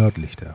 Nördlichter. 0.00 0.54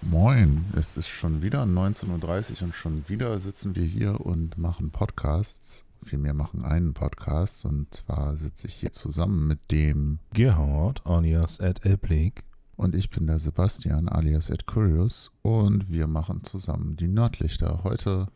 Moin, 0.00 0.64
es 0.76 0.96
ist 0.96 1.06
schon 1.06 1.40
wieder 1.40 1.62
19.30 1.62 2.08
Uhr 2.08 2.62
und 2.62 2.74
schon 2.74 3.08
wieder 3.08 3.38
sitzen 3.38 3.76
wir 3.76 3.84
hier 3.84 4.20
und 4.20 4.58
machen 4.58 4.90
Podcasts. 4.90 5.84
Vielmehr 6.04 6.34
machen 6.34 6.64
einen 6.64 6.92
Podcast 6.92 7.64
und 7.64 7.94
zwar 7.94 8.36
sitze 8.36 8.66
ich 8.66 8.74
hier 8.74 8.90
zusammen 8.90 9.46
mit 9.46 9.70
dem 9.70 10.18
Gerhard 10.32 11.06
alias 11.06 11.60
Ed 11.60 11.86
Elblick. 11.86 12.42
und 12.74 12.96
ich 12.96 13.08
bin 13.08 13.28
der 13.28 13.38
Sebastian 13.38 14.08
alias 14.08 14.50
Ed 14.50 14.66
Curious 14.66 15.30
und 15.42 15.88
wir 15.88 16.08
machen 16.08 16.42
zusammen 16.42 16.96
die 16.96 17.06
Nördlichter. 17.06 17.84
Heute 17.84 18.26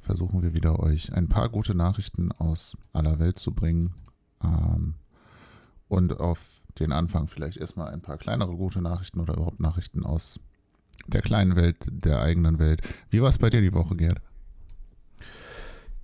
versuchen 0.00 0.40
wir 0.40 0.54
wieder 0.54 0.80
euch 0.80 1.12
ein 1.12 1.28
paar 1.28 1.50
gute 1.50 1.74
Nachrichten 1.74 2.32
aus 2.32 2.74
aller 2.94 3.18
Welt 3.18 3.38
zu 3.38 3.52
bringen 3.52 3.90
ähm, 4.42 4.94
und 5.88 6.18
auf 6.18 6.63
den 6.78 6.92
Anfang 6.92 7.28
vielleicht 7.28 7.56
erstmal 7.56 7.92
ein 7.92 8.02
paar 8.02 8.18
kleinere 8.18 8.56
gute 8.56 8.80
Nachrichten 8.80 9.20
oder 9.20 9.34
überhaupt 9.34 9.60
Nachrichten 9.60 10.04
aus 10.04 10.40
der 11.06 11.22
kleinen 11.22 11.56
Welt, 11.56 11.76
der 11.88 12.20
eigenen 12.22 12.58
Welt. 12.58 12.82
Wie 13.10 13.22
war 13.22 13.28
es 13.28 13.38
bei 13.38 13.50
dir 13.50 13.60
die 13.60 13.72
Woche, 13.72 13.96
Gerd? 13.96 14.20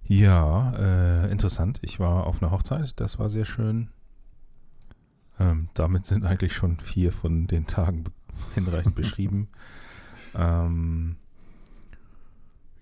Ja, 0.04 0.72
äh, 0.74 1.30
interessant. 1.30 1.78
Ich 1.82 2.00
war 2.00 2.26
auf 2.26 2.42
einer 2.42 2.50
Hochzeit, 2.50 2.98
das 2.98 3.18
war 3.18 3.30
sehr 3.30 3.44
schön. 3.44 3.90
Ähm, 5.38 5.68
damit 5.74 6.04
sind 6.04 6.24
eigentlich 6.24 6.52
schon 6.52 6.80
vier 6.80 7.12
von 7.12 7.46
den 7.46 7.66
Tagen 7.66 8.04
hinreichend 8.54 8.94
beschrieben. 8.94 9.48
Ähm, 10.34 11.16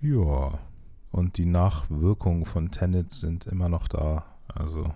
ja, 0.00 0.59
und 1.11 1.36
die 1.36 1.47
Nachwirkungen 1.47 2.45
von 2.45 2.70
Tenet 2.70 3.12
sind 3.12 3.47
immer 3.47 3.69
noch 3.69 3.89
da. 3.89 4.25
Also, 4.48 4.92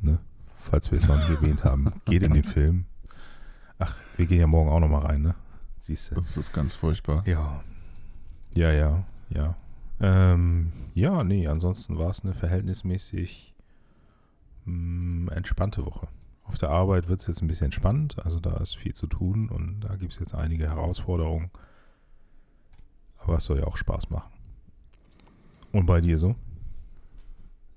ne, 0.00 0.18
falls 0.58 0.90
wir 0.90 0.98
es 0.98 1.08
noch 1.08 1.16
nicht 1.16 1.30
erwähnt 1.30 1.64
haben, 1.64 1.92
geht 2.04 2.22
in 2.22 2.34
den 2.34 2.44
Film. 2.44 2.84
Ach, 3.78 3.96
wir 4.16 4.26
gehen 4.26 4.40
ja 4.40 4.46
morgen 4.46 4.70
auch 4.70 4.80
noch 4.80 4.88
mal 4.88 5.06
rein, 5.06 5.22
ne? 5.22 5.34
Siehst 5.78 6.10
du. 6.10 6.16
Das 6.16 6.36
ist 6.36 6.52
ganz 6.52 6.74
furchtbar. 6.74 7.22
Ja. 7.26 7.62
Ja, 8.54 8.72
ja, 8.72 9.04
ja. 9.30 9.56
Ähm, 10.00 10.72
ja, 10.94 11.24
nee, 11.24 11.46
ansonsten 11.46 11.98
war 11.98 12.10
es 12.10 12.24
eine 12.24 12.34
verhältnismäßig 12.34 13.54
mh, 14.64 15.32
entspannte 15.32 15.84
Woche. 15.86 16.08
Auf 16.44 16.56
der 16.56 16.70
Arbeit 16.70 17.08
wird 17.08 17.20
es 17.20 17.26
jetzt 17.26 17.42
ein 17.42 17.48
bisschen 17.48 17.72
spannend, 17.72 18.24
also 18.24 18.40
da 18.40 18.56
ist 18.56 18.76
viel 18.76 18.94
zu 18.94 19.06
tun 19.06 19.50
und 19.50 19.80
da 19.80 19.96
gibt 19.96 20.14
es 20.14 20.18
jetzt 20.18 20.34
einige 20.34 20.68
Herausforderungen. 20.68 21.50
Aber 23.18 23.36
es 23.36 23.44
soll 23.44 23.58
ja 23.58 23.64
auch 23.64 23.76
Spaß 23.76 24.10
machen. 24.10 24.32
Und 25.72 25.86
bei 25.86 26.00
dir 26.00 26.16
so? 26.16 26.36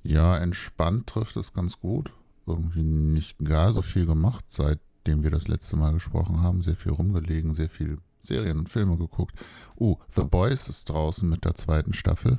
Ja, 0.03 0.37
entspannt 0.37 1.07
trifft 1.07 1.35
es 1.35 1.53
ganz 1.53 1.79
gut. 1.79 2.13
Irgendwie 2.51 2.83
nicht 2.83 3.37
gar 3.43 3.73
so 3.73 3.81
viel 3.81 4.05
gemacht, 4.05 4.45
seitdem 4.49 5.23
wir 5.23 5.31
das 5.31 5.47
letzte 5.47 5.75
Mal 5.75 5.93
gesprochen 5.93 6.41
haben. 6.41 6.61
Sehr 6.61 6.75
viel 6.75 6.91
rumgelegen, 6.91 7.53
sehr 7.53 7.69
viel 7.69 7.97
Serien 8.21 8.59
und 8.59 8.69
Filme 8.69 8.97
geguckt. 8.97 9.35
Oh, 9.75 9.97
The 10.15 10.23
Boys 10.23 10.67
ist 10.67 10.89
draußen 10.89 11.27
mit 11.27 11.43
der 11.45 11.55
zweiten 11.55 11.93
Staffel. 11.93 12.37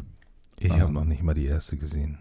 Ich 0.59 0.71
habe 0.71 0.93
noch 0.93 1.05
nicht 1.05 1.23
mal 1.23 1.35
die 1.35 1.47
erste 1.47 1.77
gesehen. 1.77 2.19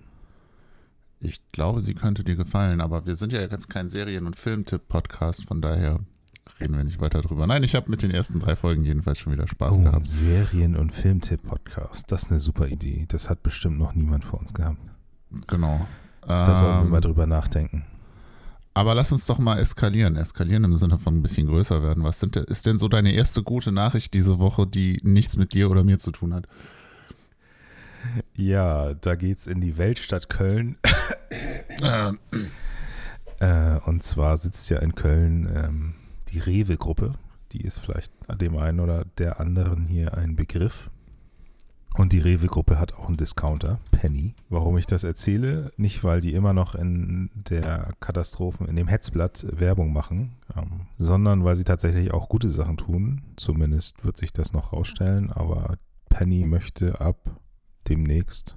Ich 1.20 1.40
glaube, 1.52 1.82
sie 1.82 1.94
könnte 1.94 2.24
dir 2.24 2.36
gefallen, 2.36 2.82
aber 2.82 3.06
wir 3.06 3.16
sind 3.16 3.32
ja 3.32 3.42
jetzt 3.42 3.70
kein 3.70 3.88
Serien- 3.90 4.26
und 4.26 4.36
Filmtipp-Podcast, 4.36 5.48
von 5.48 5.62
daher 5.62 6.00
reden 6.60 6.76
wir 6.76 6.84
nicht 6.84 7.00
weiter 7.00 7.22
drüber. 7.22 7.46
Nein, 7.46 7.62
ich 7.62 7.76
habe 7.76 7.92
mit 7.92 8.02
den 8.02 8.10
ersten 8.10 8.40
drei 8.40 8.56
Folgen 8.56 8.84
jedenfalls 8.84 9.20
schon 9.20 9.32
wieder 9.34 9.48
Spaß 9.48 9.78
Oh, 9.78 9.82
gehabt. 9.84 10.06
Serien- 10.06 10.76
und 10.76 10.92
Filmtipp-Podcast. 10.92 12.12
Das 12.12 12.24
ist 12.24 12.32
eine 12.32 12.40
super 12.40 12.68
Idee. 12.68 13.06
Das 13.10 13.30
hat 13.30 13.44
bestimmt 13.44 13.78
noch 13.78 13.94
niemand 13.94 14.24
vor 14.26 14.40
uns 14.40 14.56
gehabt. 14.56 14.80
Genau. 15.46 15.86
Da 16.26 16.56
sollten 16.56 16.78
wir 16.78 16.82
Ähm, 16.82 16.90
mal 16.90 17.02
drüber 17.02 17.26
nachdenken. 17.28 17.86
Aber 18.74 18.96
lass 18.96 19.12
uns 19.12 19.26
doch 19.26 19.38
mal 19.38 19.60
eskalieren. 19.60 20.16
Eskalieren 20.16 20.64
im 20.64 20.76
Sinne 20.76 20.98
von 20.98 21.16
ein 21.16 21.22
bisschen 21.22 21.48
größer 21.48 21.84
werden. 21.84 22.04
Was 22.04 22.20
sind, 22.20 22.36
ist 22.38 22.66
denn 22.66 22.78
so 22.78 22.88
deine 22.88 23.12
erste 23.12 23.44
gute 23.44 23.72
Nachricht 23.72 24.14
diese 24.14 24.40
Woche, 24.40 24.66
die 24.66 25.00
nichts 25.04 25.36
mit 25.36 25.54
dir 25.54 25.70
oder 25.70 25.84
mir 25.84 26.00
zu 26.00 26.12
tun 26.12 26.34
hat? 26.34 26.48
Ja, 28.36 28.94
da 28.94 29.16
geht's 29.16 29.46
in 29.46 29.62
die 29.62 29.78
Weltstadt 29.78 30.30
Köln. 30.30 30.78
Ähm, 31.82 32.20
Äh, 33.40 33.80
und 33.86 34.04
zwar 34.04 34.38
sitzt 34.38 34.70
ja 34.70 34.78
in 34.80 34.94
Köln 34.94 35.50
ähm, 35.54 35.94
die 36.30 36.38
Rewe-Gruppe. 36.38 37.14
Die 37.54 37.62
ist 37.62 37.80
vielleicht 37.80 38.14
dem 38.40 38.56
einen 38.56 38.80
oder 38.80 39.04
der 39.18 39.40
anderen 39.40 39.84
hier 39.86 40.16
ein 40.16 40.36
Begriff. 40.36 40.92
Und 41.98 42.14
die 42.14 42.20
Rewe-Gruppe 42.20 42.80
hat 42.80 42.94
auch 42.94 43.08
einen 43.08 43.18
Discounter, 43.18 43.80
Penny. 43.92 44.34
Warum 44.50 44.78
ich 44.78 44.86
das 44.86 45.04
erzähle? 45.04 45.72
Nicht, 45.76 46.04
weil 46.04 46.22
die 46.22 46.34
immer 46.34 46.54
noch 46.54 46.74
in 46.74 47.30
der 47.34 47.94
Katastrophen, 48.00 48.68
in 48.68 48.78
dem 48.78 48.88
Hetzblatt 48.88 49.46
Werbung 49.52 49.92
machen, 49.92 50.38
ähm, 50.56 50.88
sondern 50.98 51.44
weil 51.44 51.58
sie 51.58 51.66
tatsächlich 51.66 52.14
auch 52.14 52.30
gute 52.30 52.50
Sachen 52.50 52.78
tun. 52.78 53.22
Zumindest 53.36 54.06
wird 54.06 54.18
sich 54.18 54.32
das 54.32 54.54
noch 54.54 54.72
rausstellen. 54.72 55.32
Aber 55.32 55.76
Penny 56.10 56.46
möchte 56.46 57.02
ab 57.02 57.40
demnächst 57.90 58.56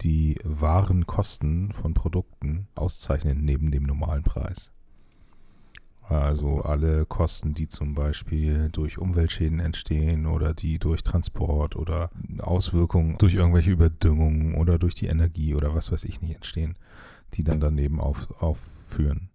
die 0.00 0.38
wahren 0.44 1.06
Kosten 1.06 1.72
von 1.72 1.92
Produkten 1.92 2.68
auszeichnen 2.74 3.44
neben 3.44 3.70
dem 3.70 3.82
normalen 3.82 4.22
Preis. 4.22 4.70
Also 6.10 6.62
alle 6.62 7.06
Kosten, 7.06 7.54
die 7.54 7.68
zum 7.68 7.94
Beispiel 7.94 8.68
durch 8.72 8.98
Umweltschäden 8.98 9.60
entstehen 9.60 10.26
oder 10.26 10.54
die 10.54 10.80
durch 10.80 11.04
Transport 11.04 11.76
oder 11.76 12.10
Auswirkungen 12.40 13.16
durch 13.18 13.36
irgendwelche 13.36 13.70
Überdüngung 13.70 14.56
oder 14.56 14.76
durch 14.80 14.96
die 14.96 15.06
Energie 15.06 15.54
oder 15.54 15.72
was 15.72 15.92
weiß 15.92 16.02
ich 16.02 16.20
nicht 16.20 16.34
entstehen, 16.34 16.76
die 17.34 17.44
dann 17.44 17.60
daneben 17.60 18.00
auf, 18.00 18.28
aufführen. 18.42 19.30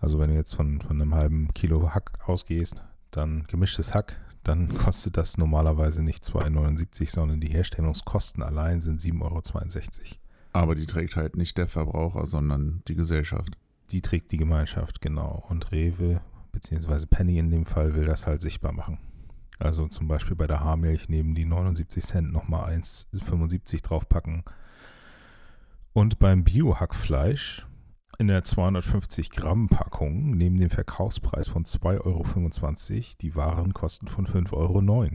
Also 0.00 0.18
wenn 0.18 0.30
du 0.30 0.34
jetzt 0.34 0.54
von, 0.54 0.80
von 0.80 0.98
einem 0.98 1.14
halben 1.14 1.52
Kilo 1.52 1.90
Hack 1.94 2.26
ausgehst, 2.26 2.86
dann 3.10 3.44
gemischtes 3.46 3.92
Hack, 3.92 4.18
dann 4.44 4.74
kostet 4.78 5.18
das 5.18 5.36
normalerweise 5.36 6.02
nicht 6.02 6.24
2,79, 6.24 7.10
sondern 7.10 7.38
die 7.38 7.50
Herstellungskosten 7.50 8.42
allein 8.42 8.80
sind 8.80 8.98
7,62 8.98 9.20
Euro. 9.20 9.42
aber 10.54 10.74
die 10.74 10.86
trägt 10.86 11.16
halt 11.16 11.36
nicht 11.36 11.58
der 11.58 11.68
Verbraucher, 11.68 12.26
sondern 12.26 12.82
die 12.88 12.94
Gesellschaft. 12.94 13.58
Die 13.92 14.00
trägt 14.00 14.32
die 14.32 14.38
Gemeinschaft, 14.38 15.00
genau. 15.00 15.44
Und 15.48 15.70
Rewe, 15.70 16.20
beziehungsweise 16.50 17.06
Penny 17.06 17.38
in 17.38 17.50
dem 17.50 17.66
Fall, 17.66 17.94
will 17.94 18.06
das 18.06 18.26
halt 18.26 18.40
sichtbar 18.40 18.72
machen. 18.72 18.98
Also 19.58 19.86
zum 19.86 20.08
Beispiel 20.08 20.34
bei 20.34 20.46
der 20.46 20.60
Haarmilch 20.60 21.08
neben 21.08 21.34
die 21.34 21.44
79 21.44 22.02
Cent 22.02 22.32
nochmal 22.32 22.72
1,75 22.72 23.82
draufpacken. 23.82 24.44
Und 25.92 26.18
beim 26.18 26.42
Biohackfleisch 26.42 27.66
in 28.18 28.28
der 28.28 28.44
250 28.44 29.30
Gramm 29.30 29.68
Packung 29.68 30.36
neben 30.36 30.56
dem 30.56 30.70
Verkaufspreis 30.70 31.48
von 31.48 31.64
2,25 31.64 32.00
Euro 32.04 33.14
die 33.20 33.34
Warenkosten 33.36 34.08
von 34.08 34.26
5,09 34.26 34.52
Euro. 34.52 35.10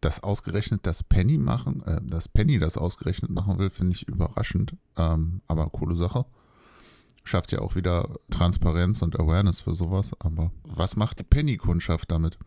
Das 0.00 0.22
ausgerechnet 0.22 0.86
das 0.86 1.02
Penny 1.02 1.36
machen, 1.36 1.82
äh, 1.82 2.00
dass 2.02 2.28
Penny 2.28 2.58
das 2.58 2.76
ausgerechnet 2.76 3.30
machen 3.30 3.58
will, 3.58 3.70
finde 3.70 3.96
ich 3.96 4.06
überraschend. 4.06 4.76
Ähm, 4.96 5.42
aber 5.48 5.68
coole 5.70 5.96
Sache. 5.96 6.26
Schafft 7.26 7.50
ja 7.50 7.58
auch 7.58 7.74
wieder 7.74 8.08
Transparenz 8.30 9.02
und 9.02 9.18
Awareness 9.18 9.60
für 9.60 9.74
sowas. 9.74 10.12
Aber 10.20 10.52
was 10.62 10.94
macht 10.94 11.18
die 11.18 11.24
Penny-Kundschaft 11.24 12.12
damit? 12.12 12.38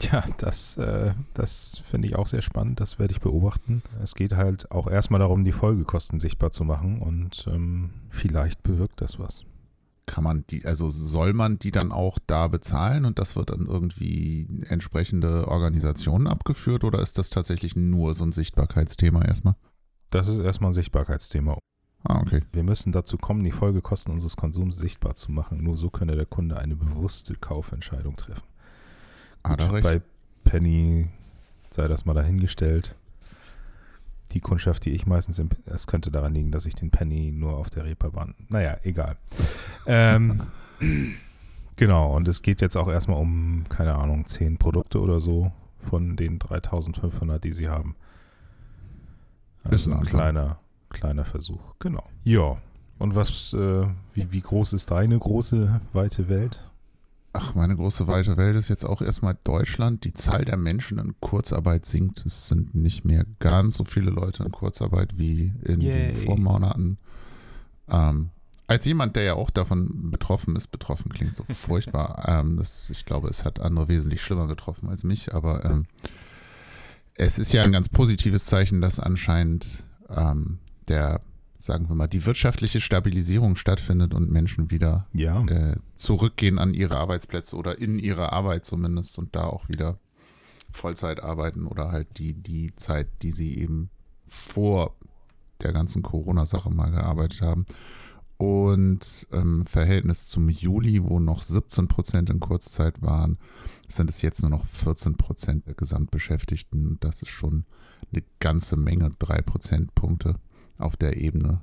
Tja, 0.00 0.22
das, 0.36 0.76
äh, 0.76 1.12
das 1.32 1.82
finde 1.88 2.08
ich 2.08 2.16
auch 2.16 2.26
sehr 2.26 2.42
spannend. 2.42 2.78
Das 2.78 2.98
werde 2.98 3.12
ich 3.12 3.20
beobachten. 3.20 3.82
Es 4.02 4.14
geht 4.14 4.34
halt 4.34 4.70
auch 4.70 4.86
erstmal 4.86 5.20
darum, 5.20 5.44
die 5.44 5.52
Folgekosten 5.52 6.20
sichtbar 6.20 6.50
zu 6.50 6.64
machen 6.64 7.00
und 7.00 7.46
ähm, 7.48 7.90
vielleicht 8.10 8.62
bewirkt 8.62 9.00
das 9.00 9.18
was. 9.18 9.44
Kann 10.04 10.24
man 10.24 10.44
die, 10.50 10.64
also 10.66 10.90
soll 10.90 11.32
man 11.32 11.58
die 11.58 11.70
dann 11.70 11.90
auch 11.90 12.18
da 12.26 12.48
bezahlen 12.48 13.06
und 13.06 13.18
das 13.18 13.34
wird 13.34 13.48
dann 13.48 13.66
irgendwie 13.66 14.46
entsprechende 14.68 15.48
Organisationen 15.48 16.26
abgeführt 16.26 16.84
oder 16.84 17.00
ist 17.00 17.16
das 17.16 17.30
tatsächlich 17.30 17.76
nur 17.76 18.14
so 18.14 18.24
ein 18.24 18.32
Sichtbarkeitsthema 18.32 19.24
erstmal? 19.24 19.56
Das 20.10 20.28
ist 20.28 20.38
erstmal 20.38 20.70
ein 20.70 20.74
Sichtbarkeitsthema. 20.74 21.58
Ah, 22.04 22.20
okay. 22.20 22.40
Wir 22.52 22.62
müssen 22.62 22.92
dazu 22.92 23.18
kommen, 23.18 23.42
die 23.44 23.50
Folgekosten 23.50 24.12
unseres 24.12 24.36
Konsums 24.36 24.76
sichtbar 24.76 25.14
zu 25.14 25.32
machen. 25.32 25.62
Nur 25.62 25.76
so 25.76 25.90
könne 25.90 26.14
der 26.16 26.26
Kunde 26.26 26.58
eine 26.58 26.76
bewusste 26.76 27.34
Kaufentscheidung 27.34 28.16
treffen. 28.16 28.46
Er 29.42 29.72
recht. 29.72 29.82
bei 29.82 30.00
Penny 30.44 31.08
sei 31.70 31.88
das 31.88 32.04
mal 32.04 32.14
dahingestellt. 32.14 32.94
Die 34.32 34.40
Kundschaft, 34.40 34.84
die 34.84 34.90
ich 34.90 35.06
meistens, 35.06 35.40
es 35.64 35.86
könnte 35.86 36.10
daran 36.10 36.34
liegen, 36.34 36.52
dass 36.52 36.66
ich 36.66 36.74
den 36.74 36.90
Penny 36.90 37.32
nur 37.32 37.56
auf 37.56 37.70
der 37.70 37.84
Reeperbahn, 37.84 38.34
naja, 38.48 38.76
egal. 38.82 39.16
ähm, 39.86 40.42
genau, 41.76 42.14
und 42.14 42.28
es 42.28 42.42
geht 42.42 42.60
jetzt 42.60 42.76
auch 42.76 42.88
erstmal 42.88 43.18
um, 43.18 43.64
keine 43.70 43.94
Ahnung, 43.94 44.26
10 44.26 44.58
Produkte 44.58 45.00
oder 45.00 45.18
so 45.20 45.50
von 45.78 46.16
den 46.16 46.38
3500, 46.38 47.42
die 47.42 47.52
sie 47.52 47.68
haben. 47.68 47.96
Ist 49.70 49.86
ein 49.86 50.02
kleiner, 50.02 50.58
kleiner 50.90 51.24
Versuch, 51.24 51.74
genau. 51.78 52.04
Ja, 52.24 52.58
und 52.98 53.14
was, 53.14 53.52
äh, 53.52 53.86
wie, 54.14 54.32
wie 54.32 54.40
groß 54.40 54.72
ist 54.72 54.90
deine 54.90 55.18
große, 55.18 55.80
weite 55.92 56.28
Welt? 56.28 56.68
Ach, 57.32 57.54
meine 57.54 57.76
große 57.76 58.06
weite 58.08 58.36
Welt 58.36 58.56
ist 58.56 58.68
jetzt 58.68 58.84
auch 58.84 59.00
erstmal 59.00 59.36
Deutschland. 59.44 60.02
Die 60.04 60.14
Zahl 60.14 60.44
der 60.44 60.56
Menschen 60.56 60.98
in 60.98 61.14
Kurzarbeit 61.20 61.86
sinkt. 61.86 62.26
Es 62.26 62.48
sind 62.48 62.74
nicht 62.74 63.04
mehr 63.04 63.24
ganz 63.38 63.76
so 63.76 63.84
viele 63.84 64.10
Leute 64.10 64.42
in 64.42 64.50
Kurzarbeit 64.50 65.16
wie 65.18 65.52
in 65.64 65.80
Yay. 65.80 66.12
den 66.12 66.24
Vormonaten. 66.24 66.98
Ähm, 67.88 68.30
als 68.66 68.84
jemand, 68.86 69.14
der 69.14 69.22
ja 69.22 69.34
auch 69.34 69.50
davon 69.50 70.10
betroffen 70.10 70.56
ist, 70.56 70.68
betroffen 70.68 71.12
klingt 71.12 71.36
so 71.36 71.44
furchtbar. 71.50 72.24
ähm, 72.26 72.56
das, 72.56 72.90
ich 72.90 73.04
glaube, 73.04 73.28
es 73.28 73.44
hat 73.44 73.60
andere 73.60 73.88
wesentlich 73.88 74.22
schlimmer 74.22 74.48
getroffen 74.48 74.88
als 74.88 75.04
mich, 75.04 75.32
aber 75.32 75.64
ähm, 75.64 75.86
es 77.14 77.38
ist 77.38 77.52
ja 77.52 77.62
ein 77.62 77.72
ganz 77.72 77.88
positives 77.88 78.46
Zeichen, 78.46 78.80
dass 78.80 78.98
anscheinend 78.98 79.84
ähm, 80.08 80.58
der, 80.88 81.20
sagen 81.58 81.88
wir 81.88 81.94
mal, 81.94 82.06
die 82.06 82.24
wirtschaftliche 82.26 82.80
Stabilisierung 82.80 83.56
stattfindet 83.56 84.14
und 84.14 84.30
Menschen 84.30 84.70
wieder 84.70 85.06
Ja, 85.12 85.42
äh, 85.46 85.76
zurückgehen 85.96 86.58
an 86.58 86.74
ihre 86.74 86.96
Arbeitsplätze 86.96 87.56
oder 87.56 87.78
in 87.78 87.98
ihre 87.98 88.32
Arbeit 88.32 88.64
zumindest 88.64 89.18
und 89.18 89.34
da 89.34 89.44
auch 89.44 89.68
wieder 89.68 89.98
Vollzeit 90.70 91.22
arbeiten 91.22 91.66
oder 91.66 91.90
halt 91.90 92.18
die, 92.18 92.34
die 92.34 92.74
Zeit, 92.76 93.08
die 93.22 93.32
sie 93.32 93.58
eben 93.58 93.90
vor 94.26 94.94
der 95.62 95.72
ganzen 95.72 96.02
Corona-Sache 96.02 96.70
mal 96.70 96.90
gearbeitet 96.90 97.40
haben. 97.40 97.66
Und 98.36 99.26
im 99.32 99.66
Verhältnis 99.66 100.28
zum 100.28 100.48
Juli, 100.48 101.02
wo 101.02 101.18
noch 101.18 101.42
17 101.42 101.88
Prozent 101.88 102.30
in 102.30 102.38
Kurzzeit 102.38 103.02
waren, 103.02 103.36
sind 103.88 104.08
es 104.10 104.22
jetzt 104.22 104.42
nur 104.42 104.50
noch 104.50 104.64
14 104.64 105.16
Prozent 105.16 105.66
der 105.66 105.74
Gesamtbeschäftigten. 105.74 106.98
Das 107.00 107.20
ist 107.20 107.30
schon 107.30 107.64
eine 108.12 108.22
ganze 108.38 108.76
Menge, 108.76 109.10
drei 109.18 109.42
Prozentpunkte 109.42 110.36
auf 110.78 110.96
der 110.96 111.16
Ebene. 111.20 111.60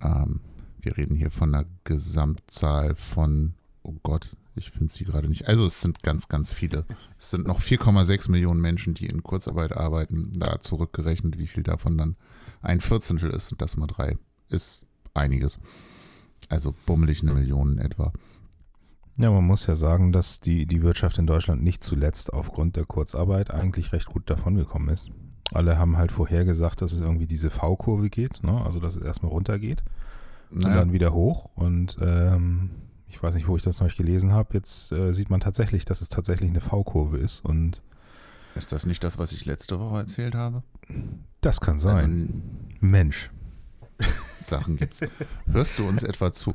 Ähm, 0.00 0.40
wir 0.80 0.96
reden 0.96 1.16
hier 1.16 1.30
von 1.30 1.54
einer 1.54 1.66
Gesamtzahl 1.84 2.94
von, 2.94 3.54
oh 3.82 3.94
Gott, 4.02 4.30
ich 4.56 4.70
finde 4.70 4.92
sie 4.92 5.04
gerade 5.04 5.28
nicht. 5.28 5.48
Also 5.48 5.66
es 5.66 5.80
sind 5.80 6.02
ganz, 6.02 6.28
ganz 6.28 6.52
viele. 6.52 6.84
Es 7.18 7.30
sind 7.30 7.46
noch 7.46 7.60
4,6 7.60 8.30
Millionen 8.30 8.60
Menschen, 8.60 8.94
die 8.94 9.06
in 9.06 9.22
Kurzarbeit 9.22 9.72
arbeiten. 9.72 10.32
Da 10.36 10.60
zurückgerechnet, 10.60 11.38
wie 11.38 11.46
viel 11.46 11.62
davon 11.64 11.98
dann 11.98 12.16
ein 12.62 12.80
Vierzehntel 12.80 13.30
ist 13.30 13.50
und 13.50 13.60
das 13.60 13.76
mal 13.76 13.86
drei, 13.86 14.16
ist 14.48 14.84
einiges. 15.12 15.58
Also 16.48 16.74
bummelig 16.86 17.22
eine 17.22 17.32
Million 17.32 17.78
etwa. 17.78 18.12
ja, 19.18 19.30
man 19.30 19.44
muss 19.44 19.66
ja 19.66 19.74
sagen, 19.74 20.12
dass 20.12 20.40
die, 20.40 20.66
die 20.66 20.82
Wirtschaft 20.82 21.18
in 21.18 21.26
Deutschland 21.26 21.62
nicht 21.62 21.82
zuletzt 21.82 22.32
aufgrund 22.32 22.76
der 22.76 22.84
Kurzarbeit 22.84 23.50
eigentlich 23.50 23.92
recht 23.92 24.06
gut 24.06 24.30
davongekommen 24.30 24.88
ist. 24.90 25.10
Alle 25.52 25.78
haben 25.78 25.96
halt 25.96 26.10
vorhergesagt, 26.10 26.80
dass 26.80 26.92
es 26.92 27.00
irgendwie 27.00 27.26
diese 27.26 27.50
V-Kurve 27.50 28.10
geht, 28.10 28.42
ne? 28.42 28.62
also 28.64 28.80
dass 28.80 28.96
es 28.96 29.02
erstmal 29.02 29.30
runtergeht 29.30 29.82
und 30.50 30.62
Naja, 30.62 30.76
dann 30.76 30.92
wieder 30.92 31.12
hoch. 31.12 31.50
Und 31.54 31.98
ähm, 32.00 32.70
ich 33.08 33.22
weiß 33.22 33.34
nicht, 33.34 33.46
wo 33.46 33.56
ich 33.56 33.62
das 33.62 33.80
nicht 33.80 33.96
gelesen 33.96 34.32
habe. 34.32 34.54
Jetzt 34.54 34.90
äh, 34.92 35.12
sieht 35.12 35.30
man 35.30 35.40
tatsächlich, 35.40 35.84
dass 35.84 36.00
es 36.00 36.08
tatsächlich 36.08 36.50
eine 36.50 36.60
V-Kurve 36.60 37.18
ist. 37.18 37.44
Und 37.44 37.82
ist 38.54 38.72
das 38.72 38.86
nicht 38.86 39.04
das, 39.04 39.18
was 39.18 39.32
ich 39.32 39.44
letzte 39.44 39.78
Woche 39.78 39.98
erzählt 39.98 40.34
habe? 40.34 40.62
das 41.40 41.60
kann 41.60 41.78
sein. 41.78 41.94
Also 41.94 42.06
Mensch. 42.80 43.30
Sachen 44.38 44.76
gibt's. 44.76 45.00
Hörst 45.46 45.78
du 45.78 45.86
uns 45.86 46.02
etwa 46.02 46.32
zu? 46.32 46.54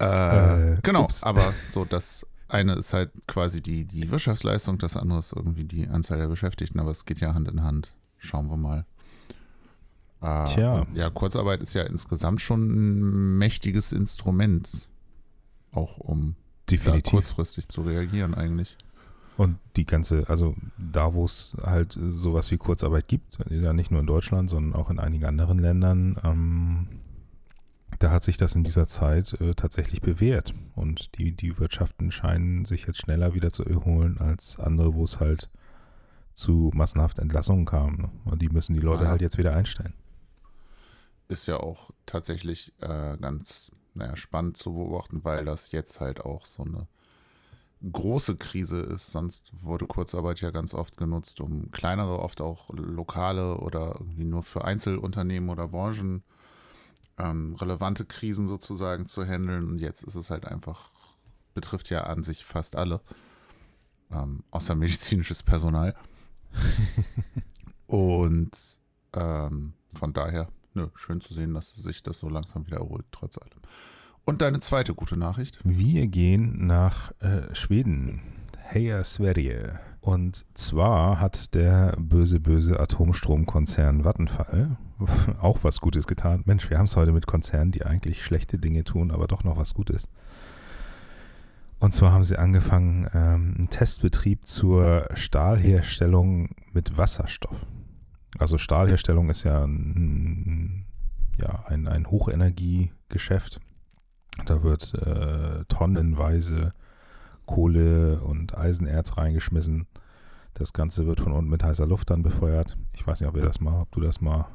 Äh, 0.00 0.72
Äh, 0.74 0.78
genau, 0.82 1.04
ups. 1.04 1.22
aber 1.22 1.52
so 1.70 1.84
das 1.84 2.26
eine 2.48 2.74
ist 2.74 2.92
halt 2.92 3.10
quasi 3.26 3.60
die, 3.60 3.84
die 3.84 4.10
Wirtschaftsleistung, 4.10 4.78
das 4.78 4.96
andere 4.96 5.18
ist 5.18 5.32
irgendwie 5.32 5.64
die 5.64 5.88
Anzahl 5.88 6.18
der 6.18 6.28
Beschäftigten, 6.28 6.78
aber 6.78 6.90
es 6.90 7.04
geht 7.04 7.20
ja 7.20 7.34
Hand 7.34 7.48
in 7.50 7.62
Hand. 7.62 7.94
Schauen 8.26 8.48
wir 8.48 8.56
mal. 8.56 8.84
Äh, 10.20 10.46
Tja. 10.54 10.86
Ja, 10.94 11.10
Kurzarbeit 11.10 11.62
ist 11.62 11.74
ja 11.74 11.82
insgesamt 11.82 12.40
schon 12.40 12.60
ein 12.60 13.38
mächtiges 13.38 13.92
Instrument, 13.92 14.88
auch 15.72 15.98
um 15.98 16.34
da 16.66 16.76
Definitiv. 16.76 17.10
kurzfristig 17.12 17.68
zu 17.68 17.82
reagieren 17.82 18.34
eigentlich. 18.34 18.76
Und 19.36 19.58
die 19.76 19.84
ganze, 19.84 20.28
also 20.28 20.56
da, 20.78 21.12
wo 21.12 21.26
es 21.26 21.54
halt 21.62 21.98
sowas 22.00 22.50
wie 22.50 22.56
Kurzarbeit 22.56 23.06
gibt, 23.06 23.38
ja 23.50 23.72
nicht 23.74 23.90
nur 23.90 24.00
in 24.00 24.06
Deutschland, 24.06 24.48
sondern 24.48 24.80
auch 24.80 24.88
in 24.88 24.98
einigen 24.98 25.26
anderen 25.26 25.58
Ländern, 25.58 26.16
ähm, 26.24 26.88
da 27.98 28.10
hat 28.10 28.24
sich 28.24 28.36
das 28.38 28.54
in 28.54 28.64
dieser 28.64 28.86
Zeit 28.86 29.38
äh, 29.40 29.54
tatsächlich 29.54 30.00
bewährt. 30.00 30.54
Und 30.74 31.16
die, 31.18 31.32
die 31.32 31.58
Wirtschaften 31.58 32.10
scheinen 32.10 32.64
sich 32.64 32.86
jetzt 32.86 32.98
schneller 32.98 33.34
wieder 33.34 33.50
zu 33.50 33.64
erholen 33.64 34.18
als 34.18 34.58
andere, 34.58 34.94
wo 34.94 35.04
es 35.04 35.20
halt 35.20 35.50
zu 36.36 36.70
massenhaften 36.74 37.22
Entlassungen 37.22 37.64
kam. 37.64 37.96
Ne? 37.96 38.10
Und 38.26 38.42
die 38.42 38.50
müssen 38.50 38.74
die 38.74 38.80
Leute 38.80 39.04
ja. 39.04 39.10
halt 39.10 39.22
jetzt 39.22 39.38
wieder 39.38 39.56
einstellen. 39.56 39.94
ist 41.28 41.46
ja 41.46 41.56
auch 41.56 41.90
tatsächlich 42.04 42.72
äh, 42.80 43.16
ganz 43.16 43.72
naja, 43.94 44.14
spannend 44.16 44.58
zu 44.58 44.74
beobachten, 44.74 45.24
weil 45.24 45.46
das 45.46 45.72
jetzt 45.72 45.98
halt 46.00 46.20
auch 46.20 46.44
so 46.44 46.62
eine 46.62 46.86
große 47.90 48.36
Krise 48.36 48.80
ist. 48.80 49.10
Sonst 49.10 49.50
wurde 49.62 49.86
Kurzarbeit 49.86 50.42
ja 50.42 50.50
ganz 50.50 50.74
oft 50.74 50.98
genutzt, 50.98 51.40
um 51.40 51.70
kleinere, 51.70 52.18
oft 52.18 52.42
auch 52.42 52.68
lokale 52.70 53.56
oder 53.58 53.96
irgendwie 53.98 54.24
nur 54.24 54.42
für 54.42 54.64
Einzelunternehmen 54.64 55.48
oder 55.48 55.68
Branchen 55.68 56.22
ähm, 57.18 57.54
relevante 57.54 58.04
Krisen 58.04 58.46
sozusagen 58.46 59.06
zu 59.06 59.24
handeln. 59.24 59.68
Und 59.68 59.78
jetzt 59.78 60.02
ist 60.02 60.16
es 60.16 60.30
halt 60.30 60.46
einfach, 60.46 60.90
betrifft 61.54 61.88
ja 61.88 62.02
an 62.02 62.22
sich 62.22 62.44
fast 62.44 62.76
alle, 62.76 63.00
ähm, 64.10 64.44
außer 64.50 64.74
medizinisches 64.76 65.42
Personal. 65.42 65.94
Und 67.86 68.50
ähm, 69.14 69.74
von 69.94 70.12
daher, 70.12 70.48
nö, 70.74 70.88
schön 70.94 71.20
zu 71.20 71.34
sehen, 71.34 71.54
dass 71.54 71.74
sich 71.74 72.02
das 72.02 72.18
so 72.18 72.28
langsam 72.28 72.66
wieder 72.66 72.78
erholt, 72.78 73.06
trotz 73.12 73.38
allem. 73.38 73.60
Und 74.24 74.42
deine 74.42 74.60
zweite 74.60 74.94
gute 74.94 75.16
Nachricht? 75.16 75.60
Wir 75.62 76.08
gehen 76.08 76.66
nach 76.66 77.12
äh, 77.20 77.54
Schweden. 77.54 78.22
Heya 78.58 79.04
Sverige. 79.04 79.78
Und 80.00 80.44
zwar 80.54 81.20
hat 81.20 81.54
der 81.54 81.96
böse, 81.98 82.40
böse 82.40 82.78
Atomstromkonzern 82.80 84.04
Vattenfall 84.04 84.76
auch 85.40 85.58
was 85.62 85.80
Gutes 85.80 86.06
getan. 86.06 86.42
Mensch, 86.44 86.70
wir 86.70 86.78
haben 86.78 86.86
es 86.86 86.96
heute 86.96 87.12
mit 87.12 87.26
Konzernen, 87.26 87.72
die 87.72 87.84
eigentlich 87.84 88.24
schlechte 88.24 88.58
Dinge 88.58 88.84
tun, 88.84 89.10
aber 89.10 89.26
doch 89.26 89.44
noch 89.44 89.56
was 89.56 89.74
Gutes. 89.74 90.08
Und 91.78 91.92
zwar 91.92 92.12
haben 92.12 92.24
sie 92.24 92.38
angefangen, 92.38 93.08
ähm, 93.12 93.54
einen 93.56 93.70
Testbetrieb 93.70 94.46
zur 94.46 95.08
Stahlherstellung 95.14 96.50
mit 96.72 96.96
Wasserstoff. 96.96 97.66
Also 98.38 98.58
Stahlherstellung 98.58 99.30
ist 99.30 99.44
ja 99.44 99.64
ein, 99.64 100.86
ja, 101.38 101.64
ein, 101.66 101.86
ein 101.86 102.10
Hochenergiegeschäft. 102.10 103.60
Da 104.44 104.62
wird 104.62 104.94
äh, 104.94 105.64
tonnenweise 105.68 106.72
Kohle 107.46 108.20
und 108.20 108.56
Eisenerz 108.56 109.16
reingeschmissen. 109.16 109.86
Das 110.54 110.72
Ganze 110.72 111.06
wird 111.06 111.20
von 111.20 111.32
unten 111.32 111.50
mit 111.50 111.62
heißer 111.62 111.86
Luft 111.86 112.10
dann 112.10 112.22
befeuert. 112.22 112.76
Ich 112.92 113.06
weiß 113.06 113.20
nicht, 113.20 113.28
ob 113.28 113.36
ihr 113.36 113.42
das 113.42 113.60
mal, 113.60 113.80
ob 113.82 113.92
du 113.92 114.00
das 114.00 114.20
mal 114.20 114.46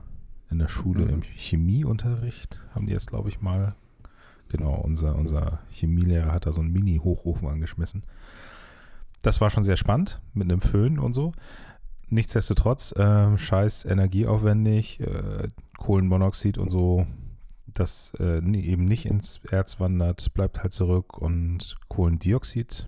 in 0.50 0.60
der 0.60 0.68
Schule 0.68 1.06
im 1.06 1.22
Chemieunterricht 1.22 2.62
haben 2.76 2.86
die 2.86 2.94
jetzt, 2.94 3.08
glaube 3.08 3.30
ich, 3.30 3.42
mal. 3.42 3.76
Genau, 4.52 4.74
unser, 4.76 5.16
unser 5.16 5.60
Chemielehrer 5.70 6.34
hat 6.34 6.46
da 6.46 6.52
so 6.52 6.60
einen 6.60 6.74
Mini-Hochofen 6.74 7.48
angeschmissen. 7.48 8.04
Das 9.22 9.40
war 9.40 9.50
schon 9.50 9.64
sehr 9.64 9.78
spannend 9.78 10.20
mit 10.34 10.52
einem 10.52 10.60
Föhn 10.60 11.00
und 11.00 11.14
so. 11.14 11.32
Nichtsdestotrotz, 12.10 12.94
ähm, 12.98 13.38
scheiß 13.38 13.86
energieaufwendig, 13.86 15.00
äh, 15.00 15.48
Kohlenmonoxid 15.78 16.58
und 16.58 16.70
so, 16.70 17.08
das 17.68 18.12
äh, 18.20 18.40
eben 18.40 18.84
nicht 18.84 19.06
ins 19.06 19.40
Erz 19.50 19.80
wandert, 19.80 20.34
bleibt 20.34 20.62
halt 20.62 20.74
zurück 20.74 21.18
und 21.18 21.78
Kohlendioxid. 21.88 22.88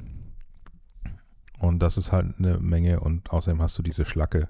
Und 1.59 1.79
das 1.79 1.95
ist 1.95 2.11
halt 2.11 2.37
eine 2.39 2.59
Menge 2.59 2.99
und 2.99 3.31
außerdem 3.31 3.61
hast 3.61 3.77
du 3.77 3.83
diese 3.83 4.03
Schlacke. 4.03 4.49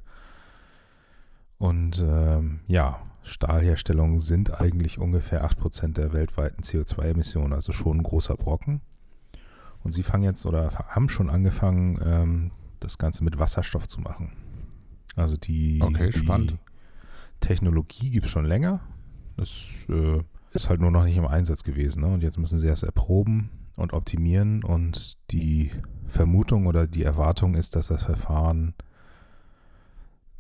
Und 1.60 2.04
ähm, 2.04 2.62
ja, 2.66 3.04
Stahlherstellungen 3.24 4.20
sind 4.20 4.60
eigentlich 4.62 5.00
ungefähr 5.00 5.46
8% 5.46 5.94
der 5.94 6.14
weltweiten 6.14 6.62
CO2-Emissionen, 6.64 7.54
also 7.54 7.72
schon 7.72 7.98
ein 7.98 8.04
großer 8.04 8.36
Brocken. 8.36 8.82
Und 9.84 9.92
sie 9.92 10.04
fangen 10.04 10.24
jetzt 10.24 10.46
oder 10.46 10.72
haben 10.72 11.10
schon 11.10 11.30
angefangen, 11.30 12.00
ähm, 12.04 12.52
das 12.80 12.98
Ganze 12.98 13.24
mit 13.24 13.40
Wasserstoff 13.40 13.88
zu 13.88 14.02
machen. 14.02 14.34
Also 15.16 15.38
die, 15.38 15.82
Okay, 15.82 16.12
die. 16.12 16.58
Technologie 17.40 18.10
gibt 18.10 18.26
es 18.26 18.32
schon 18.32 18.46
länger. 18.46 18.82
Das 19.38 19.86
äh, 19.90 20.22
ist 20.52 20.70
halt 20.70 20.80
nur 20.80 20.92
noch 20.92 21.04
nicht 21.04 21.18
im 21.18 21.28
Einsatz 21.28 21.64
gewesen. 21.64 22.02
Ne? 22.02 22.08
Und 22.08 22.24
jetzt 22.24 22.38
müssen 22.38 22.58
sie 22.58 22.68
erst 22.68 22.84
erproben 22.84 23.50
und 23.76 23.94
optimieren. 23.94 24.64
Und 24.64 25.18
die 25.32 25.72
Vermutung 26.08 26.68
oder 26.68 26.88
die 26.88 27.04
Erwartung 27.04 27.56
ist, 27.56 27.76
dass 27.76 27.88
das 27.88 28.04
Verfahren 28.04 28.74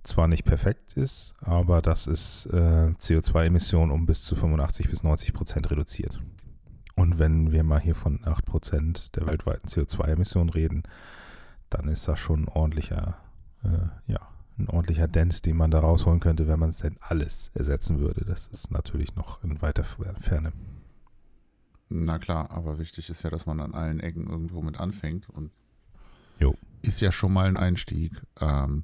zwar 0.03 0.27
nicht 0.27 0.43
perfekt 0.43 0.93
ist, 0.93 1.33
aber 1.39 1.81
dass 1.81 2.07
es 2.07 2.45
äh, 2.48 2.93
CO2-Emissionen 2.98 3.91
um 3.91 4.05
bis 4.05 4.24
zu 4.24 4.36
85 4.36 4.89
bis 4.89 5.03
90 5.03 5.33
Prozent 5.33 5.72
reduziert. 5.72 6.22
Und 6.95 7.17
wenn 7.19 7.51
wir 7.51 7.63
mal 7.63 7.79
hier 7.79 7.95
von 7.95 8.19
8 8.24 8.45
Prozent 8.45 9.15
der 9.15 9.25
weltweiten 9.25 9.67
CO2-Emissionen 9.67 10.50
reden, 10.50 10.83
dann 11.69 11.88
ist 11.88 12.07
das 12.07 12.19
schon 12.19 12.43
ein 12.43 12.48
ordentlicher, 12.50 13.17
äh, 13.63 14.12
ja, 14.12 14.19
ein 14.60 14.69
ordentlicher 14.69 15.07
Dent, 15.07 15.45
den 15.45 15.57
man 15.57 15.72
da 15.72 15.79
rausholen 15.79 16.19
könnte, 16.19 16.48
wenn 16.48 16.60
man 16.60 16.69
es 16.69 16.77
denn 16.77 16.98
alles 17.00 17.50
ersetzen 17.55 18.00
würde. 18.00 18.25
Das 18.25 18.48
ist 18.48 18.69
natürlich 18.72 19.15
noch 19.15 19.43
in 19.43 19.62
weiter 19.62 19.83
Ferne. 19.83 20.53
Na 21.89 22.19
klar, 22.19 22.51
aber 22.51 22.77
wichtig 22.77 23.10
ist 23.10 23.24
ja, 23.24 23.29
dass 23.29 23.45
man 23.45 23.60
an 23.60 23.74
allen 23.74 24.00
Ecken 24.00 24.27
irgendwo 24.27 24.62
mit 24.62 24.79
anfängt 24.79 25.29
und 25.29 25.51
Jo. 26.39 26.55
ist 26.81 27.01
ja 27.01 27.12
schon 27.12 27.33
mal 27.33 27.48
ein 27.48 27.57
Einstieg. 27.57 28.22
Ähm, 28.39 28.83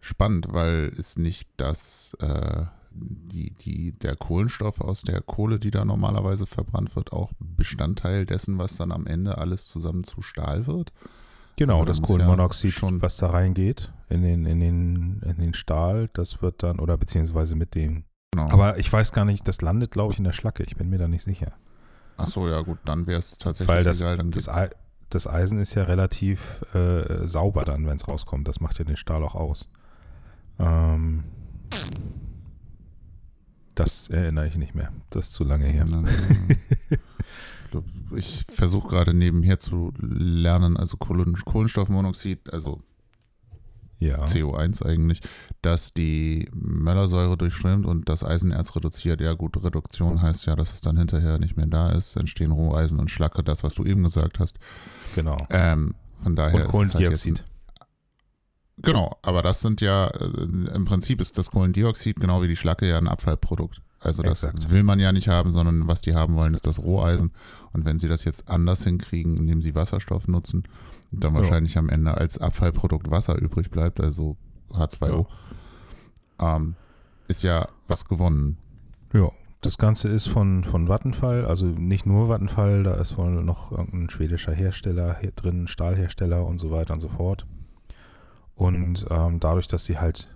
spannend, 0.00 0.46
weil 0.50 0.92
es 0.98 1.18
nicht 1.18 1.48
das 1.56 2.16
äh, 2.20 2.64
die, 2.90 3.52
die, 3.52 3.92
der 3.92 4.16
Kohlenstoff 4.16 4.80
aus 4.80 5.02
der 5.02 5.20
Kohle, 5.20 5.58
die 5.58 5.70
da 5.70 5.84
normalerweise 5.84 6.46
verbrannt 6.46 6.96
wird, 6.96 7.12
auch 7.12 7.32
Bestandteil 7.38 8.26
dessen, 8.26 8.58
was 8.58 8.76
dann 8.76 8.92
am 8.92 9.06
Ende 9.06 9.38
alles 9.38 9.68
zusammen 9.68 10.04
zu 10.04 10.22
Stahl 10.22 10.66
wird? 10.66 10.92
Genau, 11.56 11.74
Also 11.74 11.84
da 11.84 11.90
das 11.90 12.02
Kohlenmonoxid, 12.02 12.72
ja 12.72 12.78
schon- 12.78 13.02
was 13.02 13.16
da 13.16 13.30
reingeht 13.30 13.92
in 14.08 14.22
den, 14.22 14.46
in, 14.46 14.60
den, 14.60 15.20
in 15.24 15.36
den 15.38 15.54
Stahl, 15.54 16.08
das 16.12 16.40
wird 16.40 16.62
dann, 16.62 16.78
oder 16.78 16.96
beziehungsweise 16.96 17.56
mit 17.56 17.74
dem. 17.74 18.04
Genau. 18.32 18.48
Aber 18.50 18.78
ich 18.78 18.92
weiß 18.92 19.12
gar 19.12 19.24
nicht, 19.24 19.46
das 19.48 19.60
landet, 19.60 19.90
glaube 19.90 20.12
ich, 20.12 20.18
in 20.18 20.24
der 20.24 20.32
Schlacke. 20.32 20.62
Ich 20.62 20.76
bin 20.76 20.88
mir 20.88 20.98
da 20.98 21.08
nicht 21.08 21.22
sicher. 21.22 21.52
Ach 22.16 22.28
so, 22.28 22.48
ja 22.48 22.60
gut, 22.62 22.78
dann 22.84 23.06
wäre 23.06 23.18
es 23.20 23.38
tatsächlich 23.38 23.68
Weil 23.68 23.84
das, 23.84 24.00
egal. 24.00 24.16
Dann 24.16 24.30
das, 24.30 24.48
das 25.10 25.26
Eisen 25.26 25.58
ist 25.58 25.74
ja 25.74 25.84
relativ 25.84 26.62
äh, 26.74 27.26
sauber 27.26 27.64
dann, 27.64 27.86
wenn 27.86 27.96
es 27.96 28.06
rauskommt. 28.08 28.46
Das 28.48 28.60
macht 28.60 28.78
ja 28.78 28.84
den 28.84 28.96
Stahl 28.96 29.22
auch 29.22 29.34
aus. 29.34 29.68
Ähm, 30.58 31.24
das 33.74 34.08
erinnere 34.08 34.48
ich 34.48 34.56
nicht 34.56 34.74
mehr. 34.74 34.92
Das 35.10 35.26
ist 35.28 35.32
zu 35.34 35.44
lange 35.44 35.66
her. 35.66 35.84
Ich 38.16 38.44
versuche 38.50 38.88
gerade 38.88 39.14
nebenher 39.14 39.60
zu 39.60 39.92
lernen, 40.00 40.76
also 40.76 40.96
Kohlen- 40.96 41.36
Kohlenstoffmonoxid, 41.44 42.52
also 42.52 42.78
Ja. 44.00 44.24
CO1 44.24 44.82
eigentlich, 44.84 45.20
dass 45.60 45.92
die 45.92 46.48
Möllersäure 46.54 47.36
durchströmt 47.36 47.84
und 47.84 48.08
das 48.08 48.24
Eisenerz 48.24 48.74
reduziert. 48.74 49.20
Ja 49.20 49.34
gut, 49.34 49.62
Reduktion 49.62 50.22
heißt 50.22 50.46
ja, 50.46 50.56
dass 50.56 50.72
es 50.72 50.80
dann 50.80 50.96
hinterher 50.96 51.38
nicht 51.38 51.56
mehr 51.56 51.66
da 51.66 51.90
ist, 51.90 52.16
entstehen 52.16 52.52
Roheisen 52.52 52.98
und 52.98 53.10
Schlacke, 53.10 53.42
das, 53.44 53.62
was 53.64 53.74
du 53.74 53.84
eben 53.84 54.02
gesagt 54.02 54.38
hast. 54.38 54.58
Genau. 55.14 55.36
Ähm, 55.50 55.94
von 56.22 56.34
daher 56.36 56.54
Und 56.54 56.60
ist 56.60 56.64
halt 56.66 56.92
Kohlendioxid. 56.92 57.40
ein, 57.40 57.44
Genau, 58.82 59.16
aber 59.22 59.42
das 59.42 59.60
sind 59.60 59.80
ja, 59.80 60.06
äh, 60.08 60.24
im 60.74 60.84
Prinzip 60.84 61.20
ist 61.20 61.36
das 61.38 61.50
Kohlendioxid 61.50 62.20
genau 62.20 62.42
wie 62.42 62.48
die 62.48 62.56
Schlacke 62.56 62.88
ja 62.88 62.98
ein 62.98 63.08
Abfallprodukt. 63.08 63.80
Also 64.00 64.22
das 64.22 64.44
Exakt. 64.44 64.70
will 64.70 64.84
man 64.84 65.00
ja 65.00 65.10
nicht 65.10 65.26
haben, 65.28 65.50
sondern 65.50 65.88
was 65.88 66.00
die 66.00 66.14
haben 66.14 66.36
wollen, 66.36 66.54
ist 66.54 66.66
das 66.66 66.78
Roheisen. 66.78 67.32
Und 67.72 67.84
wenn 67.84 67.98
sie 67.98 68.08
das 68.08 68.24
jetzt 68.24 68.48
anders 68.48 68.84
hinkriegen, 68.84 69.36
indem 69.36 69.60
sie 69.60 69.74
Wasserstoff 69.74 70.28
nutzen, 70.28 70.62
dann 71.10 71.34
Ja. 71.34 71.40
wahrscheinlich 71.40 71.76
am 71.76 71.88
Ende 71.88 72.16
als 72.16 72.38
Abfallprodukt 72.38 73.10
Wasser 73.10 73.36
übrig 73.36 73.70
bleibt, 73.70 74.00
also 74.00 74.36
H2O, 74.72 75.26
ähm, 76.38 76.76
ist 77.26 77.42
ja 77.42 77.66
was 77.88 78.04
gewonnen. 78.04 78.58
Ja, 79.12 79.30
das 79.62 79.78
Ganze 79.78 80.08
ist 80.08 80.28
von, 80.28 80.62
von 80.62 80.86
Vattenfall, 80.86 81.44
also 81.44 81.66
nicht 81.66 82.06
nur 82.06 82.28
Vattenfall, 82.28 82.84
da 82.84 82.94
ist 82.94 83.18
wohl 83.18 83.42
noch 83.42 83.72
irgendein 83.72 84.10
schwedischer 84.10 84.52
Hersteller 84.52 85.16
hier 85.20 85.32
drin, 85.32 85.66
Stahlhersteller 85.66 86.46
und 86.46 86.58
so 86.58 86.70
weiter 86.70 86.94
und 86.94 87.00
so 87.00 87.08
fort. 87.08 87.46
Und 88.58 89.06
ähm, 89.08 89.38
dadurch, 89.38 89.68
dass 89.68 89.84
sie 89.84 89.98
halt 89.98 90.28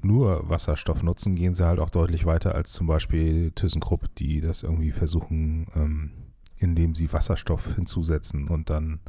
nur 0.00 0.48
Wasserstoff 0.48 1.02
nutzen, 1.02 1.34
gehen 1.34 1.52
sie 1.52 1.66
halt 1.66 1.80
auch 1.80 1.90
deutlich 1.90 2.24
weiter 2.24 2.54
als 2.54 2.70
zum 2.70 2.86
Beispiel 2.86 3.50
ThyssenKrupp, 3.50 4.14
die 4.14 4.40
das 4.40 4.62
irgendwie 4.62 4.92
versuchen, 4.92 5.66
ähm, 5.74 6.12
indem 6.58 6.94
sie 6.94 7.12
Wasserstoff 7.12 7.74
hinzusetzen 7.74 8.46
und 8.46 8.70
dann 8.70 9.00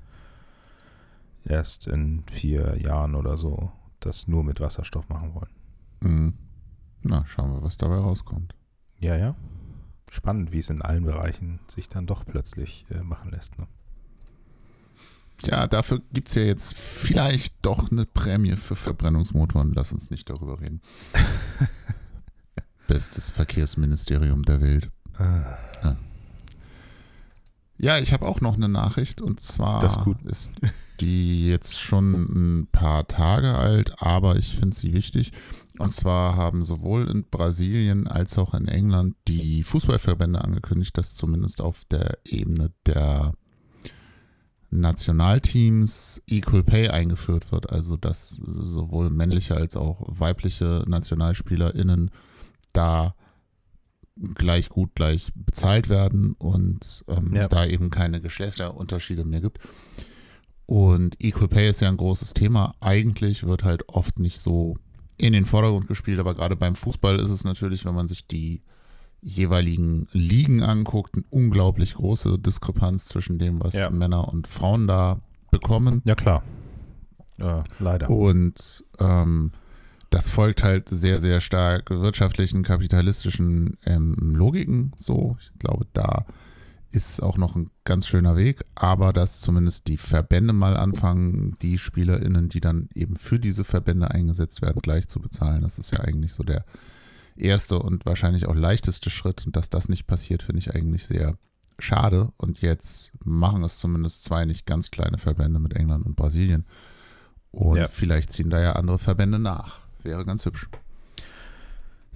erst 1.45 1.85
in 1.85 2.23
vier 2.31 2.81
Jahren 2.81 3.13
oder 3.13 3.37
so 3.37 3.71
das 3.99 4.27
nur 4.27 4.43
mit 4.43 4.59
Wasserstoff 4.59 5.07
machen 5.07 5.35
wollen. 5.35 5.53
Mhm. 6.01 6.33
Na, 7.03 7.25
schauen 7.27 7.53
wir, 7.53 7.61
was 7.61 7.77
dabei 7.77 7.97
rauskommt. 7.97 8.55
Ja, 8.99 9.15
ja. 9.17 9.35
Spannend, 10.09 10.51
wie 10.51 10.59
es 10.59 10.71
in 10.71 10.81
allen 10.81 11.03
Bereichen 11.03 11.59
sich 11.67 11.89
dann 11.89 12.07
doch 12.07 12.25
plötzlich 12.25 12.87
äh, 12.89 13.03
machen 13.03 13.29
lässt. 13.29 13.59
Ne? 13.59 13.67
Ja, 15.45 15.67
dafür 15.67 16.01
gibt 16.11 16.29
es 16.29 16.35
ja 16.35 16.41
jetzt 16.43 16.75
vielleicht 16.77 17.55
doch 17.61 17.91
eine 17.91 18.05
Prämie 18.05 18.55
für 18.55 18.75
Verbrennungsmotoren. 18.75 19.71
Lass 19.73 19.91
uns 19.91 20.09
nicht 20.09 20.29
darüber 20.29 20.59
reden. 20.59 20.81
Bestes 22.87 23.29
Verkehrsministerium 23.29 24.43
der 24.43 24.61
Welt. 24.61 24.89
Äh, 25.19 25.93
Ja, 27.79 27.99
ich 27.99 28.11
habe 28.11 28.25
auch 28.25 28.41
noch 28.41 28.55
eine 28.55 28.67
Nachricht 28.69 29.21
und 29.21 29.39
zwar 29.39 29.81
Das 29.81 29.97
ist 29.97 30.03
gut. 30.03 30.21
ist 30.23 30.49
die 30.99 31.47
jetzt 31.47 31.77
schon 31.77 32.13
ein 32.63 32.67
paar 32.71 33.07
Tage 33.07 33.53
alt, 33.55 34.01
aber 34.01 34.35
ich 34.37 34.55
finde 34.55 34.75
sie 34.75 34.93
wichtig. 34.93 35.31
Und 35.77 35.93
zwar 35.93 36.35
haben 36.35 36.63
sowohl 36.63 37.07
in 37.07 37.25
Brasilien 37.29 38.07
als 38.07 38.39
auch 38.39 38.55
in 38.55 38.67
England 38.67 39.15
die 39.27 39.61
Fußballverbände 39.63 40.43
angekündigt, 40.43 40.97
dass 40.97 41.13
zumindest 41.13 41.61
auf 41.61 41.83
der 41.85 42.17
Ebene 42.25 42.71
der 42.87 43.33
Nationalteams 44.69 46.21
Equal 46.27 46.63
Pay 46.63 46.89
eingeführt 46.89 47.51
wird. 47.51 47.69
Also 47.71 47.97
dass 47.97 48.29
sowohl 48.29 49.09
männliche 49.09 49.55
als 49.55 49.75
auch 49.75 50.01
weibliche 50.07 50.83
NationalspielerInnen 50.87 52.11
da 52.73 53.15
gleich 54.35 54.69
gut, 54.69 54.95
gleich 54.95 55.29
bezahlt 55.35 55.89
werden 55.89 56.33
und 56.33 57.03
ähm, 57.07 57.33
Ja. 57.33 57.41
es 57.41 57.49
da 57.49 57.65
eben 57.65 57.89
keine 57.89 58.19
Geschlechterunterschiede 58.19 59.23
mehr 59.25 59.41
gibt. 59.41 59.59
Und 60.65 61.15
Equal 61.23 61.47
Pay 61.47 61.69
ist 61.69 61.81
ja 61.81 61.87
ein 61.87 61.97
großes 61.97 62.33
Thema. 62.33 62.75
Eigentlich 62.81 63.45
wird 63.45 63.63
halt 63.63 63.87
oft 63.89 64.19
nicht 64.19 64.39
so 64.39 64.75
in 65.17 65.33
den 65.33 65.45
Vordergrund 65.45 65.87
gespielt, 65.87 66.19
aber 66.19 66.35
gerade 66.35 66.55
beim 66.55 66.75
Fußball 66.75 67.19
ist 67.19 67.29
es 67.29 67.43
natürlich, 67.43 67.85
wenn 67.85 67.95
man 67.95 68.07
sich 68.07 68.27
die 68.27 68.61
jeweiligen 69.21 70.07
Ligen 70.11 70.63
anguckt, 70.63 71.15
eine 71.15 71.25
unglaublich 71.29 71.95
große 71.95 72.37
Diskrepanz 72.39 73.05
zwischen 73.05 73.39
dem, 73.39 73.61
was 73.63 73.73
Ja. 73.73 73.89
Männer 73.89 74.27
und 74.29 74.47
Frauen 74.47 74.87
da 74.87 75.19
bekommen. 75.51 76.01
ja, 76.05 76.15
klar. 76.15 76.43
Äh, 77.39 77.61
leider. 77.79 78.09
Und 78.09 78.83
ähm, 78.99 79.51
das 80.09 80.29
folgt 80.29 80.63
halt 80.63 80.89
sehr, 80.89 81.19
sehr 81.19 81.41
stark 81.41 81.89
wirtschaftlichen, 81.89 82.63
kapitalistischen 82.63 83.77
ähm, 83.85 84.15
Logiken. 84.35 84.93
So, 84.97 85.37
ich 85.39 85.51
glaube, 85.59 85.85
da 85.93 86.25
ist 86.89 87.21
auch 87.21 87.37
noch 87.37 87.55
ein 87.55 87.69
ganz 87.83 88.07
schöner 88.07 88.37
Weg, 88.37 88.63
aber 88.75 89.11
dass 89.11 89.41
zumindest 89.41 89.87
die 89.87 89.97
Verbände 89.97 90.53
mal 90.53 90.77
anfangen, 90.77 91.53
die 91.61 91.77
SpielerInnen, 91.77 92.47
die 92.49 92.61
dann 92.61 92.87
eben 92.95 93.17
für 93.17 93.39
diese 93.39 93.65
Verbände 93.65 94.09
eingesetzt 94.09 94.61
werden, 94.61 94.79
gleich 94.81 95.07
zu 95.09 95.19
bezahlen. 95.19 95.61
Das 95.61 95.77
ist 95.77 95.91
ja 95.91 95.99
eigentlich 95.99 96.33
so 96.33 96.43
der 96.43 96.63
erste 97.39 97.79
und 97.79 98.05
wahrscheinlich 98.05 98.47
auch 98.47 98.55
leichteste 98.55 99.09
Schritt. 99.09 99.45
Und 99.45 99.55
dass 99.55 99.69
das 99.69 99.89
nicht 99.89 100.07
passiert, 100.07 100.43
finde 100.43 100.59
ich 100.59 100.73
eigentlich 100.75 101.05
sehr 101.05 101.37
schade. 101.79 102.31
Und 102.37 102.61
jetzt 102.61 103.11
machen 103.23 103.63
es 103.63 103.79
zumindest 103.79 104.23
zwei 104.23 104.45
nicht 104.45 104.65
ganz 104.65 104.91
kleine 104.91 105.17
Verbände 105.17 105.59
mit 105.59 105.73
England 105.73 106.05
und 106.05 106.15
Brasilien. 106.15 106.65
Und 107.51 107.77
Ja. 107.77 107.87
vielleicht 107.87 108.31
ziehen 108.31 108.49
da 108.49 108.61
ja 108.61 108.73
andere 108.73 108.99
Verbände 108.99 109.39
nach. 109.39 109.79
Wäre 110.03 110.25
ganz 110.25 110.45
hübsch. 110.45 110.67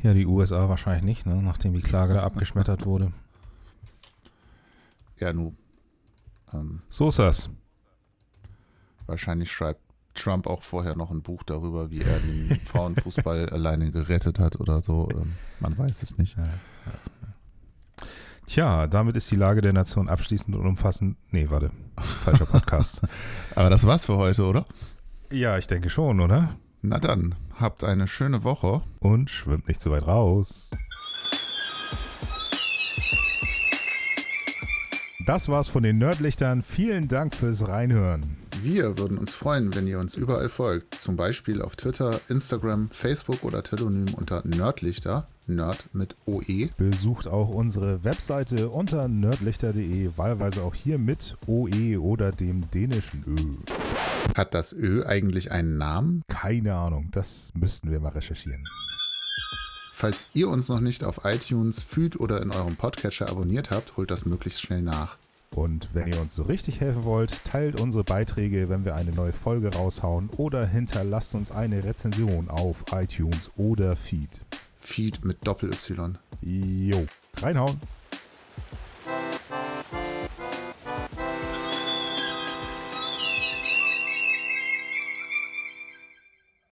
Ja, 0.02 0.14
die 0.14 0.26
USA 0.26 0.68
wahrscheinlich 0.68 1.04
nicht, 1.04 1.26
ne? 1.26 1.42
nachdem 1.44 1.74
die 1.74 1.82
Klage 1.82 2.14
da 2.16 2.24
abgeschmettert 2.24 2.86
wurde. 2.86 3.12
Ja, 5.18 5.32
nu. 5.34 5.54
Ähm, 6.54 6.80
So 6.90 7.10
ist 7.10 7.20
das. 7.20 7.50
wahrscheinlich 9.08 9.52
schreibt 9.52 9.82
Trump 10.14 10.48
auch 10.48 10.64
vorher 10.64 10.96
noch 10.96 11.12
ein 11.12 11.22
Buch 11.22 11.44
darüber, 11.44 11.90
wie 11.92 12.02
er 12.02 12.20
den 12.20 12.60
Frauenfußball 12.66 13.50
alleine 13.50 13.92
gerettet 13.92 14.40
hat 14.40 14.60
oder 14.60 14.82
so. 14.82 15.10
Ähm, 15.12 15.34
man 15.60 15.78
weiß 15.78 16.04
es 16.04 16.18
nicht. 16.18 16.38
Ja, 16.38 16.44
ja, 16.44 16.50
ja. 16.86 18.08
Tja, 18.48 18.88
damit 18.88 19.16
ist 19.16 19.32
die 19.32 19.36
Lage 19.36 19.62
der 19.62 19.72
Nation 19.74 20.10
abschließend 20.10 20.56
und 20.56 20.66
umfassend. 20.66 21.16
Nee, 21.30 21.50
warte. 21.50 21.72
Falscher 22.24 22.46
Podcast. 22.46 23.02
Aber 23.56 23.70
das 23.70 23.86
war's 23.86 24.06
für 24.06 24.18
heute, 24.18 24.46
oder? 24.46 24.66
ja, 25.30 25.58
ich 25.58 25.68
denke 25.68 25.90
schon, 25.90 26.20
oder? 26.20 26.58
Na 26.82 27.00
dann, 27.00 27.36
habt 27.60 27.84
eine 27.84 28.08
schöne 28.08 28.44
Woche. 28.44 28.82
Und 29.00 29.30
schwimmt 29.30 29.68
nicht 29.68 29.80
zu 29.80 29.92
weit 29.92 30.06
raus. 30.08 30.70
Das 35.26 35.48
war's 35.48 35.68
von 35.68 35.84
den 35.84 36.00
Nerdlichtern. 36.00 36.64
Vielen 36.64 37.08
Dank 37.08 37.36
fürs 37.36 37.68
Reinhören. 37.68 38.38
Wir 38.64 39.00
würden 39.00 39.18
uns 39.18 39.34
freuen, 39.34 39.74
wenn 39.74 39.88
ihr 39.88 39.98
uns 39.98 40.14
überall 40.14 40.48
folgt. 40.48 40.94
Zum 40.94 41.16
Beispiel 41.16 41.64
auf 41.64 41.76
Twitter, 41.76 42.22
Instagram, 42.30 42.90
Facebook 42.90 43.44
oder 43.44 43.64
Telonym 43.64 44.14
unter 44.14 44.46
Nerdlichter. 44.46 45.28
Nerd 45.48 45.84
mit 45.94 46.16
OE. 46.28 46.70
Besucht 46.78 47.28
auch 47.28 47.50
unsere 47.50 48.04
Webseite 48.04 48.70
unter 48.70 49.08
nerdlichter.de, 49.08 50.12
wahlweise 50.16 50.62
auch 50.62 50.76
hier 50.76 51.00
mit 51.00 51.38
OE 51.48 51.98
oder 51.98 52.32
dem 52.32 52.70
dänischen 52.70 53.24
Ö. 53.26 53.36
Hat 54.36 54.54
das 54.54 54.74
Ö 54.74 55.04
eigentlich 55.08 55.52
einen 55.52 55.80
Namen? 55.80 56.22
Keine 56.28 56.76
Ahnung, 56.76 57.08
das 57.12 57.52
müssten 57.56 57.90
wir 57.90 58.00
mal 58.00 58.10
recherchieren. 58.10 58.64
Falls 59.92 60.28
ihr 60.36 60.50
uns 60.50 60.70
noch 60.70 60.82
nicht 60.82 61.04
auf 61.04 61.22
iTunes, 61.26 61.80
Feed 61.80 62.20
oder 62.20 62.42
in 62.44 62.52
eurem 62.52 62.76
Podcatcher 62.76 63.28
abonniert 63.28 63.72
habt, 63.72 63.98
holt 63.98 64.12
das 64.12 64.26
möglichst 64.26 64.62
schnell 64.62 64.84
nach. 64.84 65.18
Und 65.56 65.90
wenn 65.94 66.08
ihr 66.08 66.20
uns 66.22 66.34
so 66.34 66.44
richtig 66.44 66.80
helfen 66.80 67.04
wollt, 67.04 67.44
teilt 67.44 67.80
unsere 67.80 68.06
Beiträge, 68.06 68.70
wenn 68.70 68.86
wir 68.86 68.96
eine 68.96 69.12
neue 69.12 69.34
Folge 69.34 69.74
raushauen 69.76 70.30
oder 70.38 70.66
hinterlasst 70.66 71.36
uns 71.36 71.52
eine 71.52 71.84
Rezension 71.84 72.50
auf 72.50 72.86
iTunes 72.94 73.52
oder 73.58 73.96
Feed. 73.98 74.42
Feed 74.78 75.26
mit 75.26 75.46
Doppel-Y. 75.46 76.18
Jo, 76.42 77.06
reinhauen. 77.42 77.80